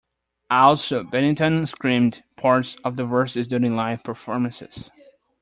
Also, 0.49 1.03
Bennington 1.03 1.67
screamed 1.67 2.23
parts 2.35 2.75
of 2.83 2.97
the 2.97 3.05
verses 3.05 3.47
during 3.47 3.75
live 3.75 4.03
performances. 4.03 4.89